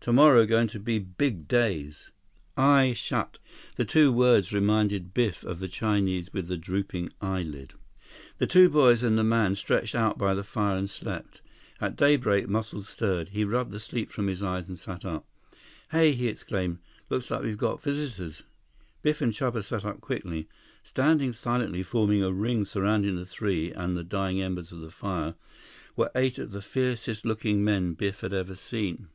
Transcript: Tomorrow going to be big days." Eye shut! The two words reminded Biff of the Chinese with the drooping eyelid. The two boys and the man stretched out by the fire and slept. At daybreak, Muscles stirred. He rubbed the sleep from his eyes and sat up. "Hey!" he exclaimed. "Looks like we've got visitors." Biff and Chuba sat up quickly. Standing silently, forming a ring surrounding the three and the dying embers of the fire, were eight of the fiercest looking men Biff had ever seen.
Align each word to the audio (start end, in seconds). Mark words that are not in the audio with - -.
Tomorrow 0.00 0.46
going 0.46 0.66
to 0.66 0.80
be 0.80 0.98
big 0.98 1.46
days." 1.46 2.10
Eye 2.56 2.92
shut! 2.92 3.38
The 3.76 3.84
two 3.84 4.10
words 4.10 4.52
reminded 4.52 5.14
Biff 5.14 5.44
of 5.44 5.60
the 5.60 5.68
Chinese 5.68 6.32
with 6.32 6.48
the 6.48 6.56
drooping 6.56 7.12
eyelid. 7.20 7.74
The 8.38 8.48
two 8.48 8.68
boys 8.68 9.04
and 9.04 9.16
the 9.16 9.22
man 9.22 9.54
stretched 9.54 9.94
out 9.94 10.18
by 10.18 10.34
the 10.34 10.42
fire 10.42 10.76
and 10.76 10.90
slept. 10.90 11.40
At 11.80 11.94
daybreak, 11.94 12.48
Muscles 12.48 12.88
stirred. 12.88 13.28
He 13.28 13.44
rubbed 13.44 13.70
the 13.70 13.78
sleep 13.78 14.10
from 14.10 14.26
his 14.26 14.42
eyes 14.42 14.68
and 14.68 14.76
sat 14.76 15.04
up. 15.04 15.24
"Hey!" 15.92 16.14
he 16.14 16.26
exclaimed. 16.26 16.78
"Looks 17.08 17.30
like 17.30 17.42
we've 17.44 17.56
got 17.56 17.80
visitors." 17.80 18.42
Biff 19.02 19.20
and 19.22 19.32
Chuba 19.32 19.62
sat 19.62 19.84
up 19.84 20.00
quickly. 20.00 20.48
Standing 20.82 21.32
silently, 21.32 21.84
forming 21.84 22.24
a 22.24 22.32
ring 22.32 22.64
surrounding 22.64 23.14
the 23.14 23.24
three 23.24 23.70
and 23.72 23.96
the 23.96 24.02
dying 24.02 24.42
embers 24.42 24.72
of 24.72 24.80
the 24.80 24.90
fire, 24.90 25.36
were 25.94 26.10
eight 26.16 26.40
of 26.40 26.50
the 26.50 26.60
fiercest 26.62 27.24
looking 27.24 27.62
men 27.62 27.92
Biff 27.94 28.22
had 28.22 28.32
ever 28.32 28.56
seen. 28.56 29.06